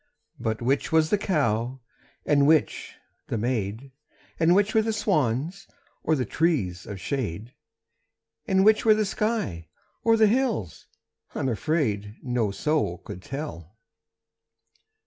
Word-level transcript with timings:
But 0.39 0.63
which 0.63 0.91
was 0.91 1.11
the 1.11 1.17
cow 1.19 1.79
and 2.25 2.47
which 2.47 2.95
the 3.27 3.37
maid, 3.37 3.91
And 4.39 4.55
which 4.55 4.73
were 4.73 4.81
the 4.81 4.93
swans 4.93 5.67
or 6.01 6.15
the 6.15 6.25
trees 6.25 6.87
of 6.87 6.99
shade, 6.99 7.53
And 8.47 8.65
which 8.65 8.83
were 8.83 8.95
the 8.95 9.05
sky 9.05 9.67
or 10.03 10.17
the 10.17 10.25
hills, 10.25 10.87
I'm 11.35 11.49
afraid, 11.49 12.15
No 12.23 12.49
soul 12.49 12.97
could 12.97 13.21
tell. 13.21 13.77